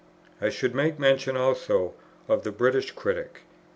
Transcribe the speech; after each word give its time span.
I 0.41 0.49
should 0.49 0.73
make 0.73 0.97
mention 0.97 1.37
also 1.37 1.93
of 2.27 2.41
the 2.41 2.51
British 2.51 2.89
Critic. 2.89 3.41